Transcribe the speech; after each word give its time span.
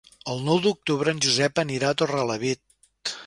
El 0.35 0.39
nou 0.45 0.61
d'octubre 0.63 1.13
en 1.15 1.21
Josep 1.27 1.61
anirà 1.65 1.93
a 1.93 1.97
Torrelavit. 2.01 3.17